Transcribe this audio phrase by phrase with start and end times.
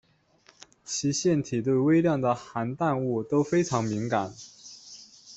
[0.83, 4.33] 其腺体对微量的含氮物都非常敏感。